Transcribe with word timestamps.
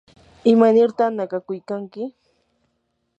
¿imanirta 0.53 1.05
nakakuykanki? 1.17 2.01